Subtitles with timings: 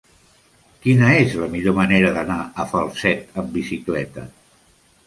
[0.85, 4.31] Quina és la millor manera d'anar a Falset amb bicicleta?